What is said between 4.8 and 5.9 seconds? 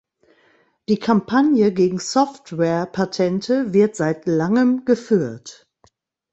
geführt.